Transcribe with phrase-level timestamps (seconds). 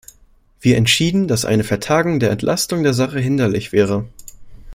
[0.59, 4.07] Wir entschieden, das eine Vertagung der Entlastung der Sache hinderlich wäre.